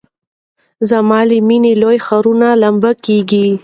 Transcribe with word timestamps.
زما 0.89 1.19
له 1.29 1.37
میني 1.47 1.73
لوی 1.81 1.97
ښارونه 2.05 2.47
لمبه 2.61 2.91
کیږي 3.05 3.45